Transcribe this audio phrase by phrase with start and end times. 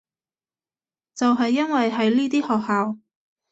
[1.13, 2.97] 就係因為係呢啲學校